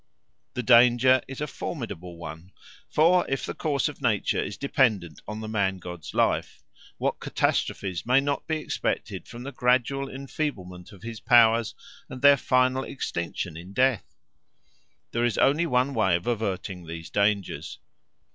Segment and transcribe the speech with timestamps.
[0.55, 2.53] The danger is a formidable one;
[2.89, 6.63] for if the course of nature is dependent on the man god's life,
[6.97, 11.75] what catastrophes may not be expected from the gradual enfeeblement of his powers
[12.09, 14.15] and their final extinction in death?
[15.11, 17.77] There is only one way of averting these dangers.